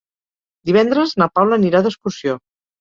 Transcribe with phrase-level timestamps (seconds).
[0.69, 2.43] Divendres na Paula anirà d'excursió.